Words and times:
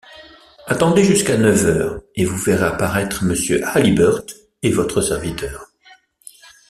Attendez 0.65 1.03
jusqu’à 1.03 1.37
neuf 1.37 1.63
heures, 1.63 2.01
et 2.15 2.25
vous 2.25 2.35
verrez 2.35 2.65
apparaître 2.65 3.23
Mr. 3.23 3.61
Halliburtt 3.65 4.33
et 4.63 4.71
votre 4.71 4.99
serviteur. 4.99 5.67